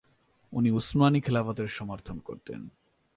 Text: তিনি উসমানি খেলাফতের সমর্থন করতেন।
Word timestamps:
তিনি 0.53 0.69
উসমানি 0.71 1.19
খেলাফতের 1.21 1.67
সমর্থন 1.67 2.19
করতেন। 2.19 2.69